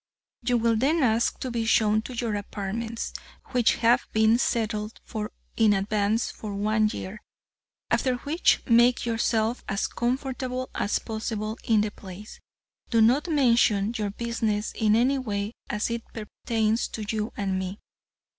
"You 0.41 0.57
will 0.57 0.75
then 0.77 1.03
ask 1.03 1.39
to 1.41 1.51
be 1.51 1.63
shown 1.63 2.01
to 2.01 2.15
your 2.15 2.33
apartments, 2.33 3.13
which 3.49 3.75
have 3.75 4.07
been 4.13 4.39
settled 4.39 4.99
for 5.03 5.31
in 5.55 5.73
advance 5.73 6.31
for 6.31 6.55
one 6.55 6.87
year, 6.87 7.21
after 7.91 8.15
which 8.15 8.65
make 8.65 9.05
yourself 9.05 9.63
as 9.69 9.85
comfortable 9.85 10.71
as 10.73 10.97
possible 10.97 11.59
in 11.63 11.81
the 11.81 11.91
place. 11.91 12.39
Do 12.89 12.99
not 12.99 13.27
mention 13.27 13.93
your 13.95 14.09
business 14.09 14.71
in 14.71 14.95
any 14.95 15.19
way 15.19 15.53
as 15.69 15.91
it 15.91 16.01
pertains 16.11 16.87
to 16.87 17.05
you 17.07 17.31
and 17.37 17.59
me. 17.59 17.77